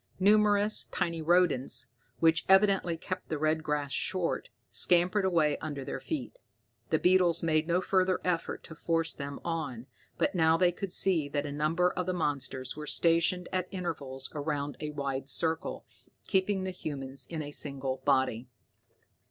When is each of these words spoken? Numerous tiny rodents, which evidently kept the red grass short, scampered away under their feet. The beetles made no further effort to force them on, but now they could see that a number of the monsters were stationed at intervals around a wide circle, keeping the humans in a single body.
Numerous 0.19 0.85
tiny 0.85 1.21
rodents, 1.21 1.85
which 2.17 2.43
evidently 2.49 2.97
kept 2.97 3.29
the 3.29 3.37
red 3.37 3.61
grass 3.61 3.91
short, 3.91 4.49
scampered 4.71 5.25
away 5.25 5.59
under 5.59 5.85
their 5.85 5.99
feet. 5.99 6.39
The 6.89 6.97
beetles 6.97 7.43
made 7.43 7.67
no 7.67 7.81
further 7.81 8.19
effort 8.23 8.63
to 8.63 8.73
force 8.73 9.13
them 9.13 9.39
on, 9.45 9.85
but 10.17 10.33
now 10.33 10.57
they 10.57 10.71
could 10.71 10.91
see 10.91 11.29
that 11.29 11.45
a 11.45 11.51
number 11.51 11.91
of 11.93 12.07
the 12.07 12.13
monsters 12.15 12.75
were 12.75 12.87
stationed 12.87 13.47
at 13.53 13.67
intervals 13.69 14.31
around 14.33 14.75
a 14.79 14.89
wide 14.89 15.29
circle, 15.29 15.85
keeping 16.25 16.63
the 16.63 16.71
humans 16.71 17.27
in 17.29 17.43
a 17.43 17.51
single 17.51 18.01
body. 18.03 18.47